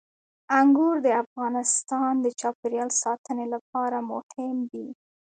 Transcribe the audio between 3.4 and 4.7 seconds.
لپاره مهم